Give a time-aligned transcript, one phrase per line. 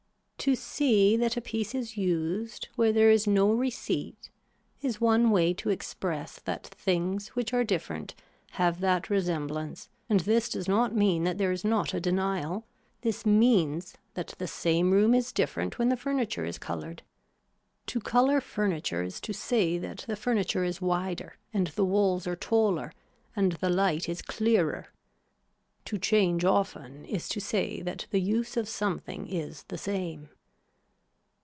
[0.45, 4.31] To see that a piece is used where there is no receipt
[4.81, 8.15] is one way to express that things which are different
[8.53, 12.65] have that resemblance and this does not mean that there is not a denial,
[13.01, 17.03] this means that the same room is different when the furniture is colored.
[17.85, 22.35] To color furniture is to say that the furniture is wider and the walls are
[22.35, 22.93] taller
[23.35, 24.87] and the light is clearer.
[25.85, 30.29] To change often is to say that the use of something is the same.